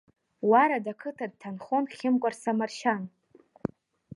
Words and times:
Уарда 0.49 0.91
ақыҭа 0.95 1.27
дҭанхон 1.31 1.85
Хьымкәараса 1.95 2.51
Маршьан. 2.57 3.01